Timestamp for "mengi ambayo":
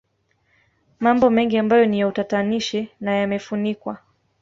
1.29-1.85